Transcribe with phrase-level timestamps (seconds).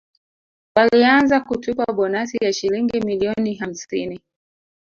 [0.75, 4.19] Walianza kutupa bonasi ya Shilingi milioni hamsini